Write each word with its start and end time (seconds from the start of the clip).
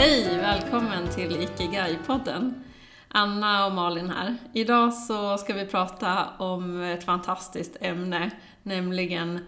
Hej! 0.00 0.38
Välkommen 0.38 1.08
till 1.08 1.36
Ikigai-podden. 1.36 2.54
Anna 3.08 3.66
och 3.66 3.72
Malin 3.72 4.10
här. 4.10 4.36
Idag 4.52 4.94
så 4.94 5.38
ska 5.38 5.54
vi 5.54 5.66
prata 5.66 6.28
om 6.38 6.80
ett 6.80 7.04
fantastiskt 7.04 7.76
ämne, 7.80 8.30
nämligen 8.62 9.40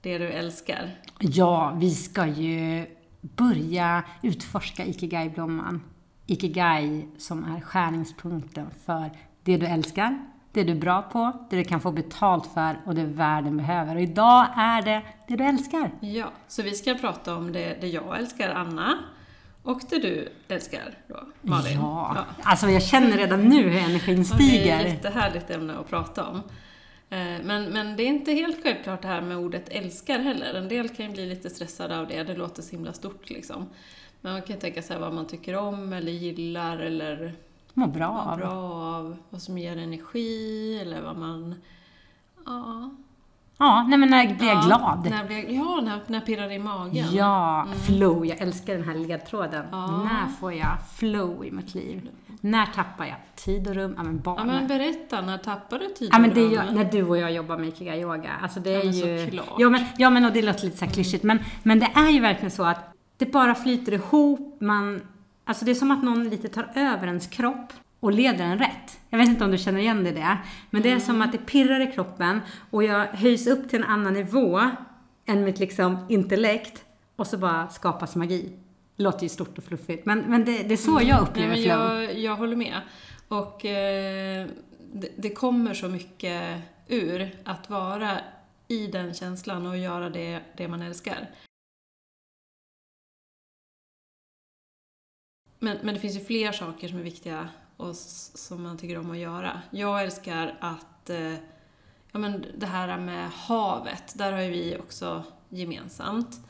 det 0.00 0.18
du 0.18 0.28
älskar. 0.28 0.90
Ja, 1.18 1.76
vi 1.80 1.90
ska 1.90 2.26
ju 2.26 2.86
börja 3.20 4.02
utforska 4.22 4.84
Ikigai-blomman. 4.84 5.80
Ikigai 6.26 7.08
som 7.18 7.44
är 7.44 7.60
skärningspunkten 7.60 8.66
för 8.86 9.10
det 9.42 9.56
du 9.56 9.66
älskar, 9.66 10.18
det 10.52 10.64
du 10.64 10.72
är 10.72 10.80
bra 10.80 11.02
på, 11.02 11.46
det 11.50 11.56
du 11.56 11.64
kan 11.64 11.80
få 11.80 11.92
betalt 11.92 12.46
för 12.46 12.80
och 12.86 12.94
det 12.94 13.04
världen 13.04 13.56
behöver. 13.56 13.94
Och 13.94 14.02
idag 14.02 14.46
är 14.56 14.82
det 14.82 15.02
det 15.28 15.36
du 15.36 15.44
älskar. 15.44 15.90
Ja, 16.00 16.32
så 16.48 16.62
vi 16.62 16.74
ska 16.74 16.94
prata 16.94 17.36
om 17.36 17.52
det, 17.52 17.80
det 17.80 17.88
jag 17.88 18.18
älskar, 18.18 18.50
Anna, 18.50 18.98
och 19.68 19.80
det 19.90 19.98
du 19.98 20.28
älskar 20.48 20.94
då, 21.08 21.20
Malin. 21.42 21.78
Ja, 21.78 22.24
alltså 22.42 22.68
jag 22.68 22.82
känner 22.82 23.16
redan 23.16 23.42
nu 23.48 23.62
hur 23.68 23.76
energin 23.82 24.18
Och 24.20 24.26
Det 24.38 24.44
är 24.44 24.48
stiger. 24.48 24.80
ett 24.84 24.92
jättehärligt 24.92 25.50
ämne 25.50 25.74
att 25.78 25.88
prata 25.88 26.26
om. 26.26 26.36
Eh, 27.10 27.18
Men, 27.44 27.64
men 27.64 27.96
det 27.96 28.02
är 28.02 28.06
inte 28.06 28.32
helt 28.32 28.62
självklart 28.62 29.02
det 29.02 29.08
här 29.08 29.20
med 29.20 29.36
ordet 29.36 29.68
älskar 29.68 30.18
heller. 30.18 30.54
En 30.54 30.68
del 30.68 30.88
kan 30.88 31.06
ju 31.06 31.12
bli 31.12 31.26
lite 31.26 31.50
stressade 31.50 31.98
av 31.98 32.06
det, 32.08 32.22
det 32.22 32.34
låter 32.36 32.62
så 32.62 32.70
himla 32.70 32.92
stort 32.92 33.30
liksom. 33.30 33.66
Men 34.20 34.32
man 34.32 34.42
kan 34.42 34.54
ju 34.54 34.60
tänka 34.60 34.82
sig 34.82 34.98
vad 34.98 35.12
man 35.14 35.26
tycker 35.26 35.56
om 35.56 35.92
eller 35.92 36.12
gillar 36.12 36.78
eller 36.78 37.34
Må 37.74 37.86
bra 37.86 38.12
mår 38.24 38.32
av. 38.32 38.38
bra 38.38 38.50
av, 38.96 39.16
vad 39.30 39.42
som 39.42 39.58
ger 39.58 39.76
energi 39.76 40.78
eller 40.82 41.00
vad 41.02 41.16
man... 41.18 41.54
Ja. 42.46 42.90
Ja, 43.60 43.86
nej 43.88 43.98
men 43.98 44.10
när 44.10 44.34
blir 44.34 44.48
jag 44.48 44.56
ja, 44.56 44.60
glad? 44.66 45.06
När 45.10 45.24
blir, 45.24 45.50
ja, 45.54 45.80
när, 45.82 46.00
när 46.06 46.20
pirrar 46.20 46.48
det 46.48 46.54
i 46.54 46.58
magen. 46.58 47.06
Ja, 47.12 47.66
flow. 47.86 48.26
Jag 48.26 48.40
älskar 48.40 48.74
den 48.74 48.84
här 48.84 48.94
ledtråden. 48.94 49.64
Ja. 49.70 49.86
När 49.86 50.26
får 50.40 50.52
jag 50.52 50.76
flow 50.96 51.44
i 51.46 51.50
mitt 51.50 51.74
liv? 51.74 52.08
När 52.40 52.66
tappar 52.66 53.04
jag 53.06 53.16
tid 53.34 53.68
och 53.68 53.74
rum? 53.74 53.94
Ja, 53.96 54.02
men 54.02 54.14
Ja, 54.16 54.20
barnen. 54.22 54.46
men 54.46 54.66
berätta, 54.66 55.20
när 55.20 55.38
tappar 55.38 55.78
du 55.78 55.88
tid 55.88 56.08
Ja 56.12 56.18
men 56.18 56.30
och 56.30 56.36
det 56.36 56.42
rum? 56.44 56.74
när 56.74 56.84
du 56.84 57.02
och 57.02 57.18
jag 57.18 57.32
jobbar 57.32 57.58
med 57.58 57.68
Ikigai 57.68 58.00
yoga. 58.00 58.30
Alltså 58.42 58.60
det 58.60 58.70
Ja, 58.70 58.80
är 58.80 58.84
men 58.84 58.92
ju... 58.94 59.24
såklart. 59.24 59.54
Ja 59.58 59.70
men, 59.70 59.84
ja 59.98 60.10
men 60.10 60.24
och 60.24 60.32
det 60.32 60.42
låter 60.42 60.64
lite 60.64 60.76
så 60.76 60.84
här 60.84 60.92
klyschigt 60.92 61.24
men, 61.24 61.38
men 61.62 61.78
det 61.78 61.90
är 61.94 62.08
ju 62.10 62.20
verkligen 62.20 62.50
så 62.50 62.64
att 62.64 62.94
det 63.16 63.32
bara 63.32 63.54
flyter 63.54 63.92
ihop. 63.92 64.60
Man, 64.60 65.00
alltså 65.44 65.64
det 65.64 65.70
är 65.70 65.74
som 65.74 65.90
att 65.90 66.02
någon 66.02 66.28
lite 66.28 66.48
tar 66.48 66.70
över 66.74 67.06
ens 67.06 67.26
kropp 67.26 67.72
och 68.00 68.12
leder 68.12 68.44
en 68.44 68.58
rätt. 68.58 69.00
Jag 69.10 69.18
vet 69.18 69.28
inte 69.28 69.44
om 69.44 69.50
du 69.50 69.58
känner 69.58 69.80
igen 69.80 70.04
dig 70.04 70.12
i 70.12 70.16
det. 70.16 70.38
Men 70.70 70.82
det 70.82 70.90
är 70.90 70.98
som 70.98 71.22
att 71.22 71.32
det 71.32 71.38
pirrar 71.38 71.80
i 71.80 71.92
kroppen 71.92 72.40
och 72.70 72.84
jag 72.84 73.04
höjs 73.06 73.46
upp 73.46 73.68
till 73.68 73.78
en 73.78 73.84
annan 73.84 74.12
nivå 74.12 74.60
än 75.26 75.44
mitt 75.44 75.58
liksom 75.58 76.06
intellekt 76.08 76.84
och 77.16 77.26
så 77.26 77.38
bara 77.38 77.68
skapas 77.68 78.16
magi. 78.16 78.52
Det 78.96 79.02
låter 79.02 79.22
ju 79.22 79.28
stort 79.28 79.58
och 79.58 79.64
fluffigt 79.64 80.06
men, 80.06 80.18
men 80.20 80.44
det, 80.44 80.62
det 80.62 80.74
är 80.74 80.76
så 80.76 81.00
jag 81.02 81.22
upplever 81.22 81.56
Mm. 81.56 81.60
Nej, 81.60 81.78
men 81.78 81.88
flow. 81.88 82.02
jag, 82.02 82.18
jag 82.18 82.36
håller 82.36 82.56
med. 82.56 82.80
Och 83.28 83.64
eh, 83.64 84.46
det, 84.92 85.08
det 85.16 85.30
kommer 85.30 85.74
så 85.74 85.88
mycket 85.88 86.62
ur 86.88 87.30
att 87.44 87.70
vara 87.70 88.18
i 88.68 88.86
den 88.86 89.14
känslan 89.14 89.66
och 89.66 89.78
göra 89.78 90.10
det, 90.10 90.40
det 90.56 90.68
man 90.68 90.82
älskar. 90.82 91.30
Men, 95.58 95.78
men 95.82 95.94
det 95.94 96.00
finns 96.00 96.16
ju 96.16 96.24
fler 96.24 96.52
saker 96.52 96.88
som 96.88 96.98
är 96.98 97.02
viktiga 97.02 97.48
och 97.78 97.96
som 97.96 98.62
man 98.62 98.78
tycker 98.78 98.98
om 98.98 99.10
att 99.10 99.18
göra. 99.18 99.60
Jag 99.70 100.02
älskar 100.02 100.54
att, 100.60 101.10
eh, 101.10 101.32
ja 102.12 102.18
men 102.18 102.44
det 102.58 102.66
här 102.66 102.98
med 102.98 103.30
havet, 103.30 104.18
där 104.18 104.32
har 104.32 104.40
ju 104.40 104.50
vi 104.50 104.76
också 104.78 105.22
gemensamt. 105.48 106.40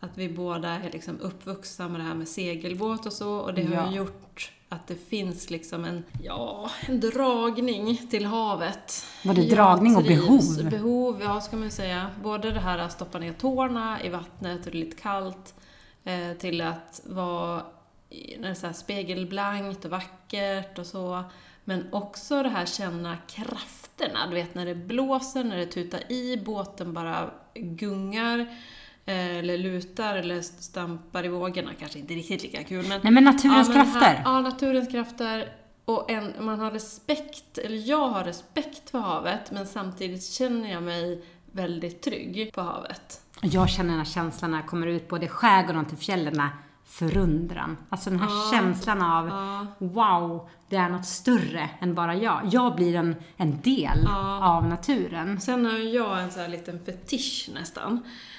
Att 0.00 0.10
vi 0.18 0.28
båda 0.28 0.68
är 0.68 0.90
liksom 0.92 1.20
uppvuxna 1.20 1.88
med 1.88 2.00
det 2.00 2.04
här 2.04 2.14
med 2.14 2.28
segelbåt 2.28 3.06
och 3.06 3.12
så 3.12 3.36
och 3.38 3.54
det 3.54 3.62
har 3.64 3.74
Ja. 3.74 3.92
gjort 3.92 4.52
att 4.68 4.86
det 4.86 4.94
finns 4.94 5.50
liksom 5.50 5.84
en, 5.84 6.04
ja, 6.22 6.70
en 6.86 7.00
dragning 7.00 7.96
till 8.10 8.24
havet. 8.24 9.04
Var 9.24 9.34
det 9.34 9.48
dragning 9.50 9.96
och 9.96 10.02
behov? 10.02 10.70
Behov, 10.70 11.22
ja 11.22 11.40
ska 11.40 11.56
man 11.56 11.70
säga. 11.70 12.10
Både 12.22 12.50
det 12.50 12.60
här 12.60 12.78
att 12.78 12.92
stoppa 12.92 13.18
ner 13.18 13.32
tårna 13.32 14.02
i 14.04 14.08
vattnet 14.08 14.66
och 14.66 14.72
det 14.72 14.78
är 14.78 14.84
lite 14.84 14.96
kallt, 15.02 15.54
eh, 16.04 16.32
till 16.38 16.60
att 16.60 17.00
vara 17.04 17.62
när 18.38 18.42
det 18.48 18.48
är 18.48 18.54
så 18.54 18.72
spegelblankt 18.72 19.84
och 19.84 19.90
vackert 19.90 20.78
och 20.78 20.86
så. 20.86 21.24
Men 21.64 21.92
också 21.92 22.42
det 22.42 22.48
här 22.48 22.66
känna 22.66 23.16
krafterna, 23.16 24.26
du 24.28 24.34
vet 24.34 24.54
när 24.54 24.66
det 24.66 24.74
blåser, 24.74 25.44
när 25.44 25.56
det 25.56 25.66
tutar 25.66 26.12
i, 26.12 26.36
båten 26.44 26.92
bara 26.92 27.30
gungar. 27.54 28.38
eh, 29.06 29.36
Eller 29.38 29.58
lutar 29.58 30.16
eller 30.16 30.40
stampar 30.40 31.24
i 31.24 31.28
vågorna, 31.28 31.70
kanske 31.78 31.98
inte 31.98 32.14
riktigt 32.14 32.42
lika 32.42 32.64
kul 32.64 32.86
men... 32.88 33.00
Nej 33.02 33.12
men 33.12 33.24
naturens 33.24 33.68
Ja, 33.68 33.74
men 33.74 33.84
krafter. 33.84 34.00
Här, 34.14 34.22
ja, 34.24 34.40
naturens 34.40 34.88
krafter. 34.88 35.52
Och 35.84 36.10
en, 36.10 36.32
man 36.40 36.60
har 36.60 36.70
respekt, 36.70 37.58
eller 37.58 37.88
jag 37.88 38.08
har 38.08 38.24
respekt 38.24 38.90
för 38.90 38.98
havet, 38.98 39.50
men 39.50 39.66
samtidigt 39.66 40.24
känner 40.24 40.72
jag 40.72 40.82
mig 40.82 41.24
väldigt 41.52 42.02
trygg 42.02 42.50
på 42.54 42.60
havet. 42.60 43.20
Jag 43.42 43.68
känner 43.70 43.88
den 43.90 43.98
här 43.98 44.04
känslan 44.12 44.50
när 44.50 44.58
jag 44.58 44.66
kommer 44.66 44.86
ut 44.86 45.08
både 45.08 45.24
i 45.26 45.28
skärgården 45.28 45.84
till 45.84 45.96
fjällen, 45.98 46.42
förundran. 46.84 47.76
Alltså 47.88 48.10
den 48.10 48.18
här 48.20 48.28
Ja. 48.28 48.50
känslan 48.52 49.02
av 49.02 49.28
Ja, 49.28 49.66
wow, 49.78 50.48
det 50.68 50.76
är 50.76 50.88
något 50.88 51.06
större 51.06 51.70
än 51.80 51.94
bara 51.94 52.14
jag. 52.16 52.40
Jag 52.50 52.76
blir 52.76 52.94
en, 52.96 53.16
en 53.36 53.60
del 53.60 53.98
Ja. 54.04 54.44
av 54.44 54.66
naturen. 54.68 55.40
Sen 55.40 55.64
har 55.66 55.78
jag 55.78 56.22
en 56.22 56.30
så 56.30 56.40
här 56.40 56.48
liten 56.48 56.84
fetisch 56.84 57.50
nästan. 57.54 57.92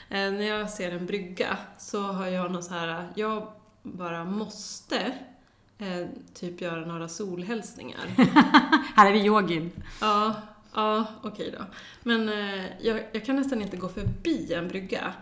Eh, 0.10 0.18
när 0.32 0.42
jag 0.44 0.70
ser 0.70 0.92
en 0.92 1.06
brygga 1.06 1.58
så 1.78 2.02
har 2.12 2.28
jag 2.28 2.52
någon 2.52 2.64
så 2.64 2.74
här, 2.74 3.08
jag 3.16 3.48
bara 3.84 4.26
måste 4.26 4.98
eh, 5.78 6.08
typ 6.34 6.62
göra 6.62 6.86
några 6.86 7.08
solhälsningar. 7.08 8.00
Här 8.96 9.08
är 9.08 9.12
vi 9.14 9.26
yogin. 9.26 9.72
Ja, 10.02 10.34
ja 10.74 11.06
okej 11.24 11.56
då. 11.60 11.66
Men 12.04 12.30
eh, 12.30 12.66
jag, 12.82 13.04
jag 13.12 13.26
kan 13.26 13.36
nästan 13.36 13.62
inte 13.62 13.78
gå 13.78 13.90
förbi 13.90 14.54
en 14.54 14.68
brygga. 14.68 15.14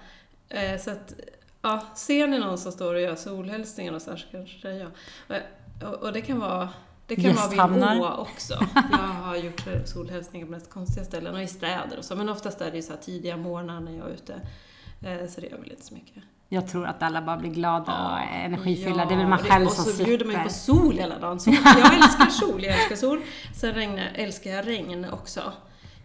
Så 0.83 0.91
att, 0.91 1.13
ja, 1.61 1.81
ser 1.95 2.27
ni 2.27 2.39
någon 2.39 2.57
som 2.57 2.71
står 2.71 2.93
och 2.93 3.01
gör 3.01 3.15
solhälsningar 3.15 3.93
och 3.93 4.01
så 4.01 4.09
här 4.09 4.17
så 4.17 4.27
kanske 4.31 4.67
det 4.67 4.73
är 4.73 4.79
jag. 4.79 4.91
Och, 5.27 5.89
och, 5.89 6.03
och 6.03 6.13
det 6.13 6.21
kan 6.21 6.39
vara 6.39 6.69
det 7.07 7.15
kan 7.15 7.35
vara 7.35 7.47
vid 7.47 7.57
Gästhamnar. 7.57 7.99
å 7.99 8.15
också. 8.15 8.53
Jag 8.91 8.97
har 8.97 9.35
gjort 9.35 9.63
solhälsningar 9.85 10.45
på 10.45 10.51
mest 10.51 10.69
konstiga 10.69 11.05
ställen 11.05 11.35
och 11.35 11.41
i 11.41 11.47
städer 11.47 11.97
och 11.97 12.05
så. 12.05 12.15
Men 12.15 12.29
oftast 12.29 12.61
är 12.61 12.71
det 12.71 12.77
ju 12.77 12.83
så 12.83 12.93
tidiga 12.93 13.37
morgnar 13.37 13.79
när 13.79 13.91
jag 13.91 14.09
är 14.09 14.13
ute. 14.13 14.33
Eh, 15.01 15.29
så 15.29 15.41
det 15.41 15.47
gör 15.47 15.57
väl 15.57 15.71
inte 15.71 15.85
så 15.85 15.93
mycket. 15.93 16.23
Jag 16.49 16.67
tror 16.67 16.85
att 16.85 17.03
alla 17.03 17.21
bara 17.21 17.37
blir 17.37 17.49
glada 17.49 17.93
och 17.93 18.35
energifyllda. 18.35 19.03
Ja, 19.03 19.05
det 19.05 19.13
är 19.13 19.17
väl 19.17 19.27
man 19.27 19.39
och 19.39 19.45
själv 19.45 19.65
och 19.65 19.71
som 19.71 19.85
så 19.85 20.03
bjuder 20.03 20.25
man 20.25 20.35
ju 20.35 20.43
på 20.43 20.49
sol 20.49 20.97
hela 20.97 21.19
dagen. 21.19 21.39
Så 21.39 21.49
jag 21.49 21.93
älskar 21.95 22.29
sol, 22.29 22.63
jag 22.63 22.75
älskar 22.75 22.95
sol. 22.95 23.21
Sen 23.55 23.73
regnar, 23.73 24.11
älskar 24.15 24.51
jag 24.51 24.67
regn 24.67 25.05
också. 25.11 25.53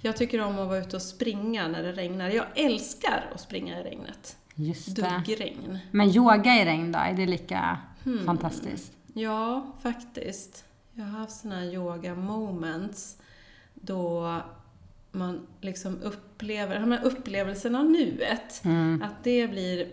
Jag 0.00 0.16
tycker 0.16 0.40
om 0.40 0.58
att 0.58 0.68
vara 0.68 0.78
ute 0.78 0.96
och 0.96 1.02
springa 1.02 1.68
när 1.68 1.82
det 1.82 1.92
regnar. 1.92 2.28
Jag 2.28 2.46
älskar 2.54 3.30
att 3.34 3.40
springa 3.40 3.80
i 3.80 3.82
regnet. 3.82 4.36
Just 4.56 4.96
det. 4.96 5.22
Duggregn. 5.26 5.78
Men 5.90 6.08
yoga 6.10 6.54
i 6.54 6.64
regn 6.64 6.92
då, 6.92 6.98
är 6.98 7.12
det 7.14 7.26
lika 7.26 7.78
Hmm. 8.04 8.26
fantastiskt? 8.26 8.92
Ja, 9.14 9.66
faktiskt. 9.82 10.64
Jag 10.94 11.04
har 11.04 11.18
haft 11.18 11.40
såna 11.40 11.54
här 11.54 11.64
yoga 11.74 12.14
moments 12.14 13.16
då 13.74 14.36
man 15.12 15.46
liksom 15.60 16.02
upplever, 16.02 16.80
de 16.80 16.92
här 16.92 17.04
upplevelserna 17.04 17.78
av 17.78 17.84
nuet, 17.90 18.64
Mm. 18.64 19.02
att 19.02 19.24
det 19.24 19.48
blir 19.48 19.88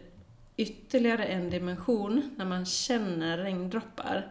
ytterligare 0.58 1.26
en 1.26 1.50
dimension 1.50 2.22
när 2.38 2.46
man 2.46 2.66
känner 2.66 3.38
regndroppar 3.38 4.28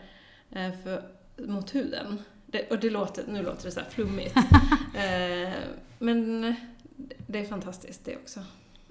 eh, 0.50 0.70
för, 0.84 1.02
mot 1.36 1.74
huden. 1.74 2.18
Det, 2.46 2.70
och 2.70 2.78
det 2.80 2.90
låter, 2.90 3.24
nu 3.28 3.42
låter 3.42 3.64
det 3.64 3.70
så 3.70 3.80
här 3.80 3.90
flummigt. 3.90 4.36
eh, 4.94 5.52
men 5.98 6.54
det 7.26 7.38
är 7.38 7.44
fantastiskt 7.44 8.04
det 8.04 8.16
också. 8.16 8.40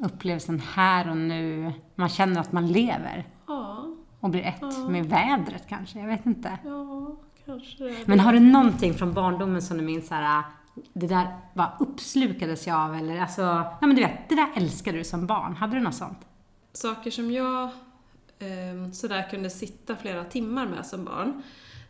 Upplevelsen 0.03 0.59
här 0.59 1.09
och 1.09 1.17
nu. 1.17 1.73
Man 1.95 2.09
känner 2.09 2.41
att 2.41 2.51
man 2.51 2.67
lever 2.67 3.27
Ja, 3.47 3.85
och 4.19 4.29
blir 4.29 4.41
ett 4.41 4.55
Ja. 4.61 4.89
med 4.89 5.05
vädret 5.05 5.63
kanske. 5.69 5.99
Jag 5.99 6.07
vet 6.07 6.25
inte. 6.25 6.57
ja, 6.65 7.15
kanske 7.45 7.83
det. 7.83 8.07
Men 8.07 8.19
har 8.19 8.33
du 8.33 8.39
någonting 8.39 8.93
från 8.93 9.13
barndomen 9.13 9.61
som 9.61 9.77
du 9.77 9.83
minns 9.83 10.07
så 10.07 10.13
här, 10.15 10.43
det 10.93 11.07
där 11.07 11.27
bara 11.53 11.73
uppslukades 11.79 12.67
jag 12.67 12.77
av 12.77 12.95
eller 12.95 13.21
alltså, 13.21 13.41
ja 13.41 13.77
men 13.87 13.95
du 13.95 14.01
vet, 14.01 14.29
det 14.29 14.35
där 14.35 14.47
älskade 14.55 14.97
du 14.97 15.03
som 15.03 15.27
barn. 15.27 15.55
Hade 15.55 15.73
du 15.75 15.79
något 15.79 15.95
sånt? 15.95 16.17
Saker 16.73 17.11
som 17.11 17.31
jag 17.31 17.63
eh, 18.39 18.91
sådär 18.93 19.27
kunde 19.29 19.49
sitta 19.49 19.95
flera 19.95 20.23
timmar 20.23 20.65
med 20.67 20.85
som 20.85 21.05
barn, 21.05 21.41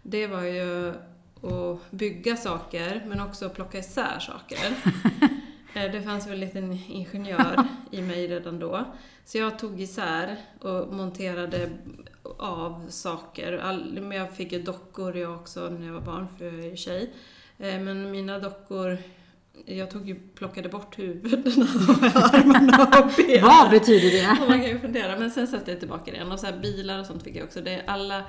det 0.03 0.27
var 0.27 0.41
ju 0.41 0.89
att 1.43 1.91
bygga 1.91 2.35
saker, 2.35 3.03
men 3.07 3.21
också 3.21 3.45
att 3.45 3.55
plocka 3.55 3.77
isär 3.77 4.19
saker. 4.19 4.59
Eh, 5.73 5.91
Det 5.91 6.01
fanns 6.01 6.25
väl 6.27 6.33
en 6.33 6.39
liten 6.39 6.79
ingenjör 6.89 7.63
i 7.91 8.01
mig 8.01 8.27
redan 8.27 8.59
då. 8.59 8.85
Så 9.25 9.37
jag 9.37 9.59
tog 9.59 9.81
isär 9.81 10.37
och 10.59 10.93
monterade 10.93 11.69
av 12.37 12.85
saker. 12.89 13.53
All, 13.57 13.99
men 14.01 14.17
jag 14.17 14.31
fick 14.35 14.51
ju 14.51 14.61
dockor 14.61 15.17
jag 15.17 15.35
också 15.35 15.69
när 15.69 15.85
jag 15.87 15.93
var 15.93 16.01
barn, 16.01 16.27
för 16.37 16.45
jag 16.45 16.53
är 16.53 16.69
ju 16.69 16.75
tjej. 16.77 17.13
Eh, 17.59 17.79
Men 17.79 18.11
mina 18.11 18.39
dockor 18.39 18.97
jag 19.65 19.91
tog 19.91 20.09
ju, 20.09 20.15
plockade 20.35 20.69
bort 20.69 20.99
huvudena 20.99 21.65
och 21.87 22.03
armarna 22.33 22.83
och 22.83 23.11
benen. 23.17 23.43
Vad 23.45 23.69
betyder 23.69 24.09
det? 24.11 24.41
Och 24.43 24.49
man 24.49 24.59
kan 24.61 24.69
ju 24.69 24.79
fundera, 24.79 25.19
men 25.19 25.31
sen 25.31 25.47
satte 25.47 25.71
jag 25.71 25.79
tillbaka 25.79 26.11
igen. 26.11 26.31
Och 26.31 26.39
så 26.39 26.45
här 26.45 26.57
bilar 26.59 26.99
och 26.99 27.05
sånt 27.05 27.23
fick 27.23 27.35
jag 27.35 27.43
också. 27.43 27.61
Det 27.61 27.73
är 27.73 27.83
alla, 27.87 28.23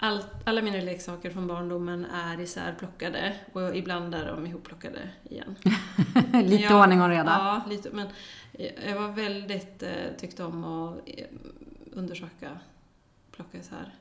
all, 0.00 0.22
alla 0.44 0.62
mina 0.62 0.76
leksaker 0.76 1.30
från 1.30 1.46
barndomen 1.46 2.04
är 2.04 2.40
isärplockade 2.40 3.36
och 3.52 3.76
ibland 3.76 4.14
är 4.14 4.26
de 4.26 4.46
ihopplockade 4.46 4.98
igen. 5.30 5.56
Lite 6.32 6.62
Ja, 6.62 6.82
ordning 6.82 7.02
och 7.02 7.08
reda. 7.08 7.30
Ja, 7.30 7.62
lite. 7.70 7.90
Men 7.92 8.06
jag 8.86 9.00
var 9.00 9.08
väldigt, 9.08 9.82
eh, 9.82 9.88
tyckte 10.18 10.44
om 10.44 10.64
att 10.64 10.98
eh, 11.06 11.24
undersöka, 11.92 12.50
plocka 13.32 13.58
isär. 13.58 13.94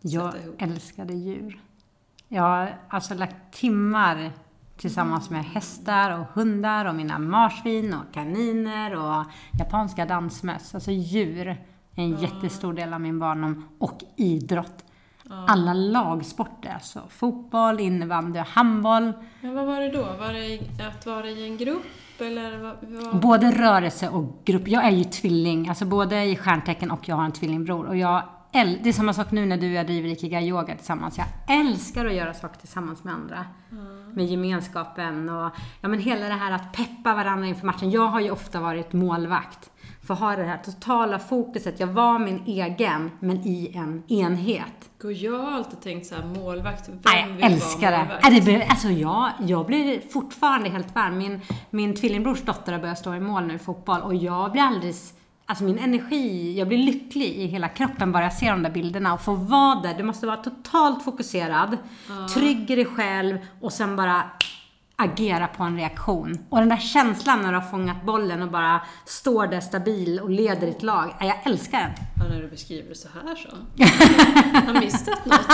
Jag 0.00 0.34
älskade 0.58 1.14
djur. 1.14 1.60
Jag 2.28 2.42
har 2.42 2.78
alltså 2.88 3.14
lagt 3.14 3.54
timmar 3.54 4.32
tillsammans 4.76 5.30
med 5.30 5.44
hästar 5.44 6.18
och 6.18 6.26
hundar 6.26 6.84
och 6.84 6.94
mina 6.94 7.18
marsvin 7.18 7.94
och 7.94 8.14
kaniner 8.14 8.94
och 8.94 9.24
japanska 9.58 10.06
dansmöss. 10.06 10.74
Alltså 10.74 10.90
djur 10.90 11.46
är 11.94 12.02
en 12.02 12.16
jättestor 12.16 12.72
del 12.72 12.94
av 12.94 13.00
min 13.00 13.18
barndom 13.18 13.68
och 13.78 14.04
idrott. 14.16 14.84
Alla 15.30 15.72
lagsporter, 15.72 16.70
alltså 16.74 17.02
fotboll, 17.08 17.80
innebandy 17.80 18.40
och 18.40 18.46
handboll. 18.46 19.12
Men 19.40 19.54
vad 19.54 19.66
var 19.66 19.80
det 19.80 19.90
då? 19.90 20.02
Var 20.02 20.32
det 20.32 20.86
att 20.88 21.06
vara 21.06 21.28
i 21.28 21.48
en 21.48 21.56
grupp 21.56 22.20
eller 22.20 22.58
vad? 22.58 23.20
Både 23.20 23.50
rörelse 23.50 24.08
och 24.08 24.42
grupp. 24.44 24.68
Jag 24.68 24.84
är 24.84 24.90
ju 24.90 25.04
tvilling, 25.04 25.68
alltså 25.68 25.84
både 25.84 26.24
i 26.24 26.36
stjärntecken 26.36 26.90
och 26.90 27.08
jag 27.08 27.16
har 27.16 27.24
en 27.24 27.32
tvillingbror. 27.32 27.86
Och 27.86 27.96
jag 27.96 28.22
äl- 28.54 28.78
det 28.82 28.88
är 28.88 28.92
samma 28.92 29.12
sak 29.12 29.30
nu 29.30 29.46
när 29.46 29.56
du 29.56 29.66
och 29.66 29.72
jag 29.74 29.86
driver 29.86 30.08
Ikigai 30.08 30.48
Yoga 30.48 30.74
tillsammans. 30.76 31.18
Jag 31.18 31.26
älskar 31.60 32.06
att 32.06 32.14
göra 32.14 32.34
saker 32.34 32.58
tillsammans 32.60 33.04
med 33.04 33.14
andra. 33.14 33.44
Med 34.14 34.26
gemenskapen 34.26 35.28
och 35.28 35.50
ja, 35.80 35.88
men 35.88 35.98
hela 35.98 36.26
det 36.28 36.34
här 36.34 36.52
att 36.52 36.72
peppa 36.72 37.14
varandra 37.14 37.46
inför 37.46 37.66
matchen. 37.66 37.90
Jag 37.90 38.06
har 38.06 38.20
ju 38.20 38.30
ofta 38.30 38.60
varit 38.60 38.92
målvakt. 38.92 39.70
För 40.06 40.14
att 40.14 40.20
ha 40.20 40.36
det 40.36 40.44
här 40.44 40.58
totala 40.64 41.18
fokuset. 41.18 41.80
Jag 41.80 41.86
var 41.86 42.18
min 42.18 42.42
egen, 42.46 43.10
men 43.20 43.36
i 43.36 43.72
en 43.74 44.02
enhet. 44.08 44.90
Gud, 45.02 45.16
jag 45.16 45.38
har 45.38 45.52
alltid 45.52 45.80
tänkt 45.80 46.06
så 46.06 46.14
här, 46.14 46.24
målvakt, 46.26 46.88
vem 46.88 46.98
Nej, 47.04 47.32
vill 47.32 47.40
jag 47.40 47.52
älskar 47.52 47.90
vara 47.90 47.90
det. 47.90 47.98
målvakt? 47.98 48.28
Nej, 48.30 48.40
det 48.40 48.66
alltså 48.66 48.88
jag, 48.88 49.30
jag 49.46 49.66
blir 49.66 50.00
fortfarande 50.12 50.68
helt 50.68 50.94
varm. 50.94 51.18
Min, 51.18 51.40
min 51.70 51.96
tvillingbrors 51.96 52.42
dotter 52.42 52.72
har 52.72 52.78
börjat 52.80 52.98
stå 52.98 53.14
i 53.14 53.20
mål 53.20 53.46
nu 53.46 53.54
i 53.54 53.58
fotboll 53.58 54.00
och 54.00 54.14
jag 54.14 54.52
blir 54.52 54.62
alldeles 54.62 55.14
Alltså 55.46 55.64
min 55.64 55.78
energi, 55.78 56.54
jag 56.58 56.68
blir 56.68 56.78
lycklig 56.78 57.26
i 57.26 57.46
hela 57.46 57.68
kroppen 57.68 58.12
bara 58.12 58.22
jag 58.22 58.32
ser 58.32 58.50
de 58.50 58.62
där 58.62 58.70
bilderna 58.70 59.14
och 59.14 59.20
får 59.20 59.36
vara 59.36 59.74
där. 59.80 59.94
Du 59.94 60.02
måste 60.02 60.26
vara 60.26 60.36
totalt 60.36 61.04
fokuserad, 61.04 61.78
trygg 62.34 62.70
i 62.70 62.76
dig 62.76 62.84
själv 62.84 63.38
och 63.60 63.72
sen 63.72 63.96
bara 63.96 64.22
agera 64.96 65.46
på 65.46 65.62
en 65.62 65.76
reaktion. 65.76 66.38
Och 66.48 66.58
den 66.58 66.68
där 66.68 66.76
känslan 66.76 67.42
när 67.42 67.52
du 67.52 67.58
har 67.58 67.70
fångat 67.70 68.02
bollen 68.04 68.42
och 68.42 68.50
bara 68.50 68.80
står 69.06 69.46
där 69.46 69.60
stabil 69.60 70.20
och 70.20 70.30
leder 70.30 70.66
ditt 70.66 70.82
lag. 70.82 71.14
Nej, 71.20 71.28
Jag 71.28 71.52
älskar 71.52 71.80
den. 71.80 71.90
Ja, 72.18 72.34
när 72.34 72.42
du 72.42 72.48
beskriver 72.48 72.88
det 72.88 72.94
så 72.94 73.08
här 73.26 73.34
så. 73.36 73.48
Har 74.72 74.80
missat 74.80 75.26
något? 75.26 75.46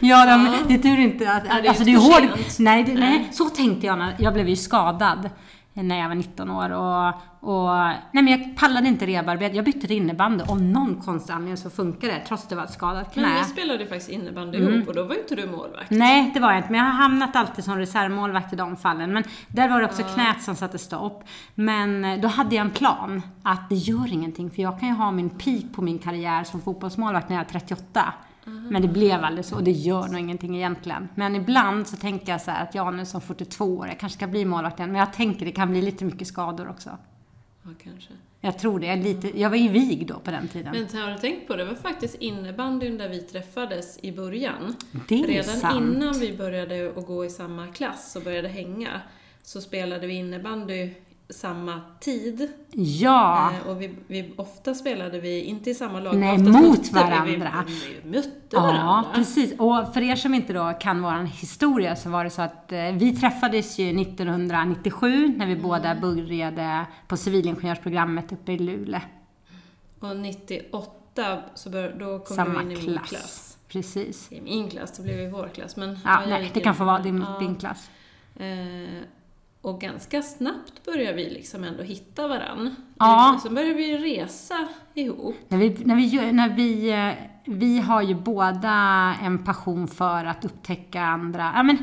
Ja, 0.00 0.26
de, 0.26 0.46
Ja. 0.46 0.52
det 0.68 0.74
är 0.74 0.78
tur 0.78 0.98
inte 0.98 1.32
att... 1.32 1.42
Ja, 1.48 1.54
det 1.54 1.66
är 1.66 1.68
alltså 1.68 1.84
det 1.84 1.92
är 1.92 1.96
hård... 1.98 2.38
Nej, 2.58 2.84
det, 2.84 2.92
nej, 2.94 3.00
Nej. 3.18 3.28
så 3.32 3.44
tänkte 3.44 3.86
jag 3.86 3.98
när... 3.98 4.16
Jag 4.18 4.32
blev 4.34 4.48
ju 4.48 4.56
skadad 4.56 5.30
när 5.74 5.98
jag 5.98 6.08
var 6.08 6.14
19 6.14 6.50
år 6.50 6.70
och... 6.70 7.08
och 7.40 7.76
nej, 8.12 8.22
men 8.22 8.28
jag 8.28 8.56
pallade 8.56 8.88
inte 8.88 9.06
reparbete. 9.06 9.56
Jag 9.56 9.64
bytte 9.64 9.80
till 9.80 9.96
innebandy. 9.96 10.44
Av 10.48 10.62
någon 10.62 11.00
konstig 11.04 11.32
anledning 11.32 11.56
så 11.56 11.70
funkar 11.70 12.08
det, 12.08 12.22
trots 12.28 12.42
att 12.42 12.48
det 12.50 12.56
var 12.56 12.64
ett 12.64 12.70
skadat 12.72 13.12
knä. 13.14 13.22
Men 13.22 13.38
vi 13.38 13.44
spelade 13.44 13.86
faktiskt 13.86 14.10
innebandy 14.10 14.58
Mm. 14.58 14.74
ihop 14.74 14.88
och 14.88 14.94
då 14.94 15.02
var 15.04 15.14
ju 15.14 15.20
inte 15.20 15.34
du 15.34 15.46
målvakt. 15.46 15.90
Nej, 15.90 16.30
det 16.34 16.40
var 16.40 16.48
jag 16.50 16.58
inte. 16.58 16.70
Men 16.72 16.78
jag 16.80 16.86
har 16.86 16.92
hamnat 17.02 17.36
alltid 17.36 17.64
som 17.64 17.76
reservmålvakt 17.78 18.52
i 18.52 18.56
de 18.56 18.76
fallen. 18.76 19.12
Men 19.12 19.24
där 19.48 19.68
var 19.68 19.80
det 19.80 19.86
också 19.86 20.02
knät 20.02 20.42
som 20.42 20.54
satte 20.56 20.78
stopp. 20.78 21.24
Men 21.54 22.04
eh, 22.04 22.20
då 22.20 22.28
hade 22.28 22.54
jag 22.56 22.64
en 22.64 22.70
plan. 22.70 23.22
Att 23.42 23.68
det 23.68 23.74
gör 23.74 24.12
ingenting. 24.12 24.50
För 24.50 24.62
jag 24.62 24.80
kan 24.80 24.88
ju 24.88 24.94
ha 24.94 25.10
min 25.10 25.30
peak 25.30 25.64
på 25.74 25.82
min 25.82 25.98
karriär 25.98 26.44
som 26.44 26.60
fotbollsmålvakt 26.60 27.28
när 27.28 27.36
jag 27.36 27.44
är 27.44 27.50
38. 27.50 28.12
Men 28.44 28.82
det 28.82 28.88
blev 28.88 29.24
aldrig 29.24 29.44
så 29.44 29.56
och 29.56 29.64
det 29.64 29.70
gör 29.70 30.08
nog 30.08 30.20
ingenting 30.20 30.56
egentligen. 30.56 31.08
Men 31.14 31.36
ibland 31.36 31.88
så 31.88 31.96
tänker 31.96 32.32
jag 32.32 32.40
så 32.40 32.50
här 32.50 32.62
att 32.62 32.74
jag 32.74 32.94
nu 32.94 33.06
som 33.06 33.20
42 33.20 33.64
år, 33.64 33.86
jag 33.86 34.00
kanske 34.00 34.16
ska 34.16 34.26
bli 34.26 34.44
målvakt 34.44 34.78
igen. 34.78 34.92
Men 34.92 34.98
jag 34.98 35.12
tänker 35.12 35.46
det 35.46 35.52
kan 35.52 35.70
bli 35.70 35.82
lite 35.82 36.04
mycket 36.04 36.28
skador 36.28 36.68
också. 36.68 36.98
Ja, 37.62 37.70
kanske. 37.82 38.12
Jag 38.40 38.58
tror 38.58 38.80
det. 38.80 38.86
Jag, 38.86 38.98
lite, 38.98 39.40
jag 39.40 39.50
var 39.50 39.56
ju 39.56 39.68
vig 39.68 40.06
då 40.06 40.18
på 40.18 40.30
den 40.30 40.48
tiden. 40.48 40.72
Men 40.72 41.02
har 41.02 41.10
du 41.10 41.18
tänkt 41.18 41.46
på 41.46 41.56
det? 41.56 41.64
Det 41.64 41.68
var 41.70 41.76
faktiskt 41.76 42.14
innebandyn 42.14 42.98
där 42.98 43.08
vi 43.08 43.20
träffades 43.20 43.98
i 44.02 44.12
början. 44.12 44.76
det 45.08 45.22
är 45.22 45.26
Redan 45.26 45.44
sant. 45.56 45.80
innan 45.82 46.18
vi 46.18 46.36
började 46.36 46.92
att 46.96 47.06
gå 47.06 47.24
i 47.24 47.30
samma 47.30 47.66
klass 47.66 48.16
och 48.16 48.22
började 48.22 48.48
hänga 48.48 49.00
så 49.42 49.60
spelade 49.60 50.06
vi 50.06 50.14
innebandy 50.14 50.90
samma 51.32 51.80
tid. 52.00 52.48
Ja. 52.74 53.52
Eh, 53.64 53.70
och 53.70 53.82
vi, 53.82 53.94
vi, 54.06 54.32
ofta 54.36 54.74
spelade 54.74 55.20
vi, 55.20 55.42
inte 55.42 55.70
i 55.70 55.74
samma 55.74 56.00
lag, 56.00 56.16
Nej, 56.16 56.38
mot 56.38 56.92
varandra. 56.92 57.24
Vi, 57.24 57.32
vi, 57.36 58.00
vi 58.02 58.10
mötte 58.10 58.30
Ja, 58.50 58.60
varandra. 58.60 59.10
precis. 59.14 59.52
Och 59.58 59.94
för 59.94 60.02
er 60.02 60.16
som 60.16 60.34
inte 60.34 60.52
då 60.52 60.72
kan 60.80 61.02
vår 61.02 61.24
historia 61.24 61.96
så 61.96 62.10
var 62.10 62.24
det 62.24 62.30
så 62.30 62.42
att 62.42 62.72
eh, 62.72 62.78
vi 62.92 63.16
träffades 63.16 63.78
ju 63.78 64.00
1997 64.02 65.34
när 65.36 65.46
vi 65.46 65.52
Mm. 65.52 65.62
båda 65.62 65.94
började 65.94 66.86
på 67.08 67.16
civilingenjörsprogrammet 67.16 68.32
uppe 68.32 68.52
i 68.52 68.58
Luleå. 68.58 69.00
Och 70.00 70.16
98 70.16 71.38
så 71.54 71.70
bör, 71.70 71.96
då 71.98 72.18
kom 72.18 72.36
Samma 72.36 72.58
du 72.58 72.64
in 72.64 72.72
i 72.72 72.74
min 72.76 72.84
klass. 72.98 73.08
klass. 73.08 73.58
Precis. 73.68 74.32
I 74.32 74.40
min 74.40 74.68
klass, 74.70 74.92
det 74.96 75.02
blev 75.02 75.20
i 75.20 75.30
vår 75.30 75.48
klass. 75.54 75.76
Men, 75.76 75.98
Ja, 76.04 76.22
nej, 76.28 76.50
det 76.54 76.60
kan 76.60 76.74
få 76.74 76.84
vara 76.84 76.98
din, 77.02 77.24
ja. 77.28 77.38
din 77.40 77.54
klass. 77.56 77.90
Eh, 78.36 79.02
och 79.62 79.80
ganska 79.80 80.22
snabbt 80.22 80.84
började 80.84 81.16
vi 81.16 81.30
liksom 81.30 81.64
ändå 81.64 81.82
hitta 81.82 82.28
varann. 82.28 82.74
Ja. 82.98 83.40
Så 83.42 83.50
började 83.50 83.74
vi 83.74 83.98
resa 83.98 84.68
ihop. 84.94 85.34
När 85.48 85.58
vi, 85.58 85.76
när 85.84 85.96
vi, 85.96 86.32
när 86.32 86.48
vi, 86.48 86.90
eh, 86.90 87.10
vi 87.56 87.78
har 87.78 88.02
ju 88.02 88.14
båda 88.14 88.70
en 89.22 89.44
passion 89.44 89.88
för 89.88 90.24
att 90.24 90.44
upptäcka 90.44 91.02
andra, 91.02 91.52
ja 91.56 91.62
men 91.62 91.78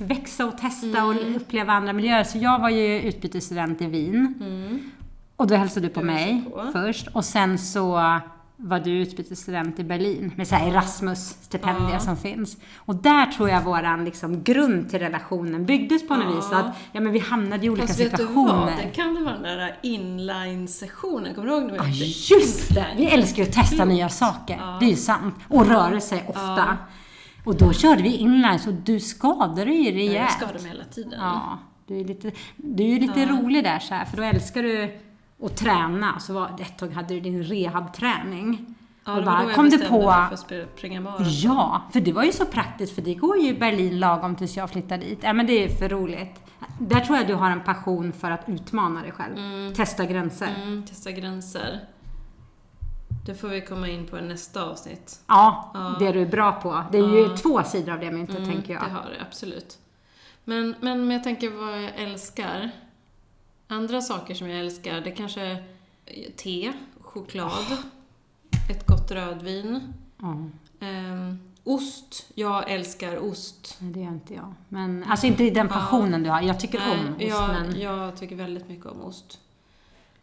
växa 0.00 0.46
och 0.46 0.58
testa 0.58 0.86
Mm. 0.98 1.04
och 1.08 1.36
uppleva 1.36 1.72
andra 1.72 1.92
miljöer. 1.92 2.24
Så 2.24 2.38
jag 2.38 2.58
var 2.58 2.70
ju 2.70 3.00
utbytesstudent 3.02 3.82
i 3.82 3.86
Wien. 3.86 4.34
Mm. 4.40 4.90
Och 5.36 5.46
då 5.46 5.54
hälsade 5.54 5.86
du 5.86 5.92
på 5.94 6.02
mig 6.02 6.44
på. 6.50 6.70
först. 6.72 7.08
Och 7.12 7.24
sen 7.24 7.58
så 7.58 8.20
var 8.64 8.80
du 8.80 8.90
utbytesstudent 8.90 9.78
i 9.78 9.84
Berlin 9.84 10.32
med 10.36 10.48
så 10.48 10.54
här 10.54 10.68
Erasmus-stipendier 10.70 11.92
Ja. 11.92 11.98
som 12.00 12.16
finns. 12.16 12.56
Och 12.76 12.96
där 12.96 13.26
tror 13.26 13.48
jag 13.48 13.62
våran 13.62 14.04
liksom 14.04 14.42
grund 14.42 14.90
till 14.90 14.98
relationen 14.98 15.66
byggdes 15.66 16.08
på 16.08 16.14
något 16.16 16.24
Ja. 16.30 16.36
vis. 16.36 16.52
Att, 16.52 16.76
ja, 16.92 17.00
men 17.00 17.12
vi 17.12 17.18
hamnade 17.18 17.66
i 17.66 17.70
olika 17.70 17.86
Fast 17.86 18.00
vet 18.00 18.10
du 18.10 18.16
situationer. 18.16 18.52
vad? 18.54 18.66
Det 18.76 18.90
kan 18.94 19.14
det 19.14 19.20
vara 19.24 19.34
den 19.34 19.42
där 19.42 19.78
inline-sessionen. 19.82 21.34
Kommer 21.34 21.48
du 21.48 21.54
ihåg 21.54 21.70
Ja, 21.76 21.86
just 22.36 22.74
det! 22.74 22.86
Vi 22.96 23.06
älskar 23.06 23.42
ju 23.42 23.48
att 23.48 23.54
testa 23.54 23.84
nya 23.84 24.08
saker. 24.08 24.56
Ja. 24.60 24.76
Det 24.80 24.86
är 24.86 24.90
ju 24.90 24.96
sant. 24.96 25.34
Och 25.48 25.66
rörelse 25.66 26.22
ofta. 26.28 26.76
Och 27.44 27.56
då 27.58 27.72
körde 27.72 28.02
vi 28.02 28.16
inline, 28.16 28.58
så 28.58 28.70
du 28.70 29.00
skadade 29.00 29.64
dig 29.64 29.76
ju 29.76 29.90
Ja, 29.90 29.96
rejält. 29.96 30.16
Jag 30.16 30.32
skadade 30.32 30.58
mig 30.62 30.68
hela 30.70 30.84
tiden. 30.84 31.14
Ja, 31.20 31.58
du 31.86 32.00
är, 32.00 32.04
lite, 32.04 32.32
du 32.56 32.82
är 32.96 33.00
lite 33.00 33.26
rolig 33.26 33.64
där 33.64 33.78
så 33.78 33.94
här, 33.94 34.04
för 34.04 34.16
då 34.16 34.22
älskar 34.22 34.62
du 34.62 34.98
att 35.42 35.56
träna. 35.56 36.18
Så 36.20 36.32
var, 36.32 36.50
ett 36.60 36.78
tag 36.78 36.92
hade 36.92 37.14
du 37.14 37.20
din 37.20 37.42
rehabträning. 37.42 38.74
Ja, 39.04 39.18
och 39.18 39.24
bara, 39.24 39.54
kom 39.54 39.70
du 39.70 39.78
på... 39.78 40.02
för 40.02 40.10
att. 40.10 40.44
Ja, 41.42 41.82
för 41.92 42.00
det 42.00 42.12
var 42.12 42.24
ju 42.24 42.32
så 42.32 42.44
praktiskt 42.46 42.94
för 42.94 43.02
det 43.02 43.14
går 43.14 43.38
ju 43.38 43.48
i 43.48 43.54
Berlin 43.54 44.00
lagom 44.00 44.36
tills 44.36 44.56
jag 44.56 44.70
flyttar 44.70 44.98
dit. 44.98 45.18
Ja 45.22 45.32
men 45.32 45.46
det 45.46 45.64
är 45.64 45.68
för 45.68 45.88
roligt. 45.88 46.40
Där 46.80 47.00
tror 47.00 47.18
jag 47.18 47.26
du 47.26 47.34
har 47.34 47.50
en 47.50 47.60
passion 47.60 48.12
för 48.12 48.30
att 48.30 48.48
utmana 48.48 49.02
dig 49.02 49.12
själv. 49.12 49.74
Testa 49.74 50.06
gränser. 50.06 50.48
Mm, 50.62 50.82
testa 50.86 51.10
gränser. 51.10 51.80
Det 53.26 53.34
får 53.34 53.48
vi 53.48 53.60
komma 53.60 53.88
in 53.88 54.06
på 54.06 54.18
i 54.18 54.22
nästa 54.22 54.64
avsnitt. 54.64 55.20
Ja, 55.26 55.70
Ja. 55.74 55.96
det 55.98 56.12
du 56.12 56.22
är 56.22 56.26
bra 56.26 56.52
på. 56.52 56.84
Det 56.92 56.98
är 56.98 57.08
ju 57.08 57.36
två 57.36 57.62
sidor 57.62 57.92
av 57.92 58.00
det 58.00 58.10
myntet 58.10 58.36
Mm, 58.36 58.50
tänker 58.50 58.72
jag. 58.74 58.82
Det 58.82 58.90
har 58.90 59.10
det, 59.10 59.26
absolut. 59.26 59.78
Men, 60.44 60.74
men, 60.80 61.00
men 61.06 61.10
jag 61.10 61.24
tänker 61.24 61.50
vad 61.50 61.82
jag 61.82 61.90
älskar. 61.96 62.70
Andra 63.72 64.00
saker 64.00 64.34
som 64.34 64.48
jag 64.50 64.60
älskar, 64.60 65.00
det 65.00 65.10
kanske 65.10 65.40
är 65.42 66.30
te, 66.36 66.72
choklad, 67.00 67.66
ett 68.70 68.86
gott 68.86 69.10
rödvin, 69.10 69.92
Ja, 70.22 70.36
ehm, 70.86 71.38
ost. 71.64 72.26
Jag 72.34 72.70
älskar 72.70 73.24
ost. 73.24 73.76
nej, 73.80 73.92
det 73.92 74.00
gör 74.00 74.08
inte 74.08 74.34
jag. 74.34 74.54
Men, 74.68 75.04
alltså 75.08 75.26
inte 75.26 75.44
i 75.44 75.50
den 75.50 75.68
passionen 75.68 76.22
du 76.22 76.30
har. 76.30 76.40
Jag 76.42 76.60
tycker 76.60 76.78
om 76.78 77.14
ost, 77.14 77.20
jag, 77.22 77.48
men, 77.48 77.80
jag 77.80 78.16
tycker 78.16 78.36
väldigt 78.36 78.68
mycket 78.68 78.86
om 78.86 79.00
ost. 79.00 79.38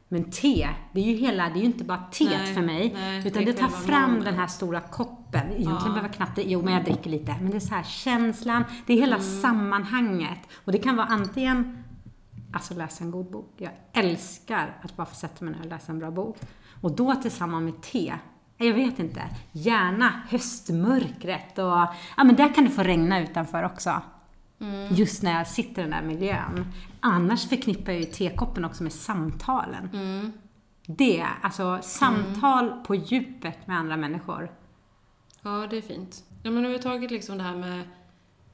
men 0.08 0.32
te, 0.32 0.70
det 0.92 1.00
är 1.02 1.06
ju 1.06 1.16
hela, 1.16 1.44
det 1.50 1.56
är 1.56 1.60
ju 1.60 1.66
inte 1.66 1.84
bara 1.84 2.04
teet 2.12 2.32
Nej, 2.44 2.54
för 2.54 2.62
mig. 2.62 2.92
nej, 2.94 3.28
utan 3.28 3.46
det 3.46 3.54
tar 3.54 3.68
fram 3.68 4.24
den 4.24 4.34
här 4.36 4.48
stora 4.48 4.80
koppen. 4.82 5.42
Egentligen 5.48 5.72
Ja. 5.74 5.80
behöver 5.84 6.02
jag 6.02 6.14
knappt 6.14 6.36
det. 6.36 6.44
Jo, 6.44 6.62
men 6.62 6.74
jag 6.74 6.84
dricker 6.86 7.10
lite. 7.10 7.36
Men 7.42 7.52
det 7.52 7.58
är 7.58 7.60
så 7.60 7.74
här 7.76 7.84
känslan, 7.84 8.64
det 8.86 8.94
är 8.94 8.98
hela 8.98 9.16
Mm. 9.16 9.42
sammanhanget. 9.42 10.40
Och 10.66 10.72
det 10.72 10.78
kan 10.78 10.96
vara 10.96 11.08
antingen 11.08 11.84
Alltså 12.54 12.74
läsa 12.74 13.04
en 13.04 13.12
god 13.12 13.32
bok. 13.32 13.54
Jag 13.58 13.72
älskar 13.94 14.78
att 14.82 14.96
bara 14.96 15.06
få 15.06 15.16
sätta 15.16 15.46
mig 15.46 15.54
ner 15.54 15.60
och 15.60 15.70
läsa 15.70 15.92
en 15.92 16.00
bra 16.00 16.12
bok. 16.12 16.38
Och 16.82 16.96
då 16.96 17.16
tillsammans 17.16 17.64
med 17.64 17.82
te. 17.82 18.14
Jag 18.58 18.74
vet 18.74 19.00
inte. 19.00 19.22
Gärna 19.52 20.22
höstmörkret 20.30 21.58
och... 21.58 21.88
Ja 22.18 22.24
men 22.24 22.36
där 22.36 22.54
kan 22.54 22.64
det 22.64 22.70
få 22.70 22.84
regna 22.84 23.20
utanför 23.20 23.64
också. 23.64 24.02
Mm. 24.60 24.96
Just 24.96 25.24
när 25.24 25.38
jag 25.38 25.48
sitter 25.48 25.82
i 25.82 25.86
den 25.86 25.92
där 25.92 26.02
miljön. 26.02 26.66
Annars 27.00 27.50
förknippar 27.50 27.92
jag 27.92 28.02
ju 28.02 28.06
tekoppen 28.06 28.66
också 28.66 28.84
med 28.84 28.94
samtalen. 28.94 29.90
Mm. 29.94 30.32
Det, 30.86 31.26
alltså 31.42 31.80
samtal 31.82 32.84
på 32.86 32.96
djupet 32.96 33.68
med 33.68 33.78
andra 33.78 33.98
människor. 33.98 34.52
Ja, 35.42 35.68
det 35.70 35.78
är 35.78 35.82
fint. 35.82 36.24
Ja, 36.44 36.52
men 36.52 36.58
överhuvudtaget 36.58 37.12
liksom 37.12 37.38
det 37.38 37.44
här 37.44 37.56
med, 37.56 37.84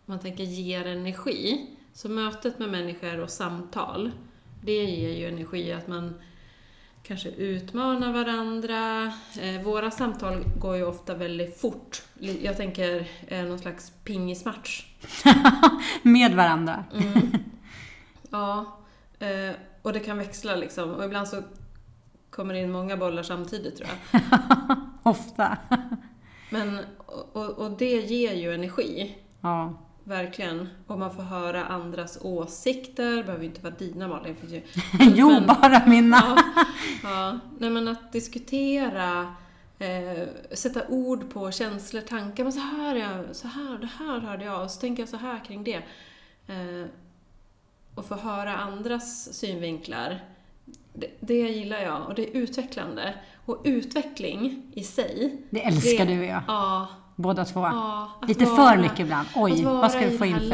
man 0.06 0.20
tänker 0.20 0.44
ger 0.44 0.88
energi. 0.88 1.68
Så 1.96 2.10
mötet 2.10 2.60
med 2.60 2.70
människor 2.70 3.20
och 3.20 3.30
samtal, 3.30 4.12
det 4.62 4.84
ger 4.84 5.10
ju 5.10 5.28
energi 5.28 5.74
att 5.74 5.88
man 5.88 6.14
kanske 7.04 7.30
utmanar 7.30 8.14
varandra. 8.14 9.14
Eh, 9.42 9.62
våra 9.64 9.92
samtal 9.92 10.44
går 10.60 10.76
ju 10.76 10.86
ofta 10.86 11.16
väldigt 11.16 11.62
fort. 11.62 12.02
Jag 12.20 12.58
tänker 12.58 13.08
eh, 13.28 13.46
någon 13.46 13.60
slags 13.60 13.92
pingismatch. 14.04 14.86
med 16.02 16.36
varandra. 16.36 16.86
Ja, 18.30 18.78
eh, 19.20 19.56
och 19.82 19.94
det 19.94 20.00
kan 20.00 20.18
växla 20.18 20.56
liksom. 20.56 20.92
Och 20.92 21.06
ibland 21.06 21.28
så 21.28 21.44
kommer 22.30 22.54
det 22.54 22.60
in 22.60 22.72
många 22.72 22.98
bollar 22.98 23.24
samtidigt 23.24 23.78
tror 23.78 23.90
jag. 23.90 24.22
Ofta. 25.04 25.58
Men, 26.50 26.80
och, 27.34 27.50
och 27.50 27.72
det 27.72 28.02
ger 28.02 28.34
ju 28.34 28.54
energi. 28.54 29.18
Ja. 29.42 29.86
Verkligen. 30.08 30.70
Och 30.88 31.00
man 31.00 31.16
får 31.16 31.24
höra 31.24 31.66
andras 31.66 32.18
åsikter. 32.22 33.16
Det 33.18 33.24
behöver 33.24 33.46
inte 33.46 33.62
vara 33.62 33.74
dina 33.74 34.08
Malin. 34.08 34.36
finns 34.36 34.54
ju- 34.54 34.62
jo, 35.16 35.30
Men- 35.30 35.48
bara 35.48 35.86
mina. 35.88 36.18
Ja, 36.24 36.66
ja. 37.04 37.40
Nej 37.60 37.70
men 37.70 37.88
att 37.88 38.12
diskutera, 38.12 39.36
eh, 39.80 40.28
sätta 40.52 40.88
ord 40.88 41.30
på 41.34 41.52
känslor, 41.52 42.02
tankar. 42.02 42.44
Men 42.44 42.54
så 42.54 42.60
här, 42.60 42.96
är 42.96 43.00
jag, 43.00 43.36
så 43.36 43.48
här, 43.48 43.78
det 43.78 43.90
här 44.00 44.20
hörde 44.20 44.46
jag 44.46 44.64
och 44.64 44.72
så 44.72 44.80
tänker 44.82 45.02
jag 45.04 45.10
så 45.10 45.18
här 45.18 45.46
kring 45.46 45.64
det. 45.64 45.82
Eh, 46.48 46.86
och 47.96 48.06
få 48.06 48.16
höra 48.16 48.56
andras 48.58 49.34
synvinklar. 49.34 50.24
Det, 50.94 51.08
det 51.20 51.34
gillar 51.40 51.80
jag 51.80 52.08
och 52.08 52.16
det 52.16 52.30
är 52.30 52.42
utvecklande. 52.42 53.14
Och 53.46 53.62
utveckling 53.66 54.62
i 54.74 54.84
sig. 54.84 55.42
Det 55.50 55.64
älskar 55.66 56.06
det, 56.06 56.16
du 56.16 56.26
jag. 56.26 56.44
Ja. 56.48 56.88
Båda 57.16 57.46
två. 57.46 57.60
ja 57.60 58.10
att 58.22 58.28
Lite 58.28 58.46
vara- 58.46 58.56
för 58.72 58.78
mycket 58.82 59.00
ibland. 59.00 59.28
Oj, 59.36 59.52
att 59.54 59.60
vara 59.64 59.74
vad 59.82 59.92
ska 59.92 60.00
vi 60.00 60.14
i 60.16 60.18
få 60.18 60.24
det 60.24 60.30
in 60.30 60.34
här 60.36 60.42
för? 60.42 60.48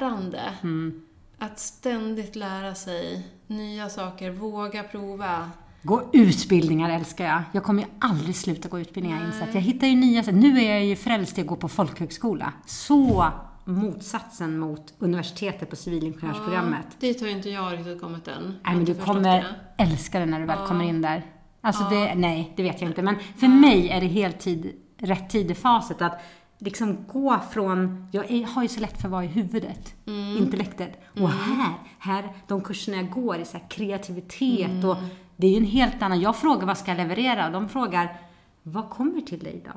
lärande. 0.00 0.40
Mm. 0.62 1.02
Att 1.38 1.58
ständigt 1.58 2.36
lära 2.36 2.74
sig 2.74 3.26
nya 3.46 3.88
saker, 3.88 4.30
våga 4.30 4.82
prova. 4.82 5.50
Gå 5.82 6.10
utbildningar 6.12 6.90
älskar 6.90 7.24
jag. 7.24 7.42
Jag 7.52 7.64
kommer 7.64 7.82
ju 7.82 7.88
aldrig 7.98 8.36
sluta 8.36 8.68
gå 8.68 8.80
utbildningar, 8.80 9.16
jag 9.20 9.28
Nej. 9.28 9.36
insett. 9.38 9.54
Jag 9.54 9.62
hittar 9.62 9.86
ju 9.86 9.96
nya 9.96 10.22
sätt. 10.22 10.34
Nu 10.34 10.58
är 10.64 10.70
jag 10.74 10.84
ju 10.84 10.96
frälst 10.96 11.38
i 11.38 11.40
att 11.40 11.46
gå 11.46 11.56
på 11.56 11.68
folkhögskola. 11.68 12.52
Så 12.66 13.26
motsatsen 13.64 14.58
mot 14.58 14.94
universitetet 14.98 15.70
på 15.70 15.76
civilingenjörsprogrammet. 15.76 16.86
Ja, 16.90 16.96
dit 17.00 17.20
har 17.20 17.28
ju 17.28 17.34
inte 17.36 17.50
jag 17.50 17.72
riktigt 17.78 18.00
kommit 18.00 18.28
än. 18.28 18.54
Nej, 18.64 18.76
men 18.76 18.84
du 18.84 18.94
kommer 18.94 19.22
det. 19.22 19.44
älska 19.78 20.18
det 20.18 20.26
när 20.26 20.40
du 20.40 20.46
väl 20.46 20.58
Ja. 20.60 20.66
kommer 20.66 20.84
in 20.84 21.02
där. 21.02 21.26
Alltså 21.60 21.82
Ja. 21.82 21.90
det, 21.90 22.14
nej, 22.14 22.52
det 22.56 22.62
vet 22.62 22.80
jag 22.80 22.90
inte. 22.90 23.02
Men 23.02 23.16
för 23.36 23.48
mig 23.48 23.88
är 23.88 24.00
det 24.00 24.06
helt 24.06 24.38
tid, 24.40 24.72
rätt 24.98 25.30
tid 25.30 25.50
i 25.50 25.54
faset 25.54 26.02
att 26.02 26.20
liksom 26.58 26.96
gå 27.12 27.38
från, 27.50 28.08
jag 28.12 28.30
är, 28.30 28.44
har 28.44 28.62
ju 28.62 28.68
så 28.68 28.80
lätt 28.80 29.00
för 29.00 29.08
att 29.08 29.12
vara 29.12 29.24
i 29.24 29.26
huvudet, 29.26 29.94
Mm. 30.06 30.36
intellektet. 30.36 31.00
Och 31.20 31.28
här, 31.30 31.74
här, 31.98 32.28
de 32.48 32.60
kurserna 32.60 32.96
jag 32.96 33.10
går 33.10 33.38
i 33.38 33.44
så 33.44 33.58
kreativitet 33.68 34.70
Mm. 34.70 34.88
och 34.88 34.96
det 35.36 35.46
är 35.46 35.50
ju 35.50 35.56
en 35.56 35.64
helt 35.64 36.02
annan, 36.02 36.20
jag 36.20 36.36
frågar 36.36 36.66
vad 36.66 36.78
ska 36.78 36.90
jag 36.90 36.96
leverera 36.96 37.46
och 37.46 37.52
de 37.52 37.68
frågar, 37.68 38.16
vad 38.62 38.90
kommer 38.90 39.20
till 39.20 39.38
dig 39.38 39.62
då? 39.64 39.72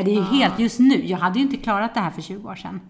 Är 0.00 0.04
det 0.04 0.10
är 0.10 0.14
ju 0.14 0.22
helt, 0.22 0.58
just 0.58 0.78
nu, 0.80 1.06
jag 1.06 1.18
hade 1.18 1.38
ju 1.38 1.44
inte 1.44 1.56
klarat 1.56 1.94
det 1.94 2.00
här 2.00 2.10
för 2.10 2.22
20 2.22 2.48
år 2.48 2.54
sedan. 2.54 2.80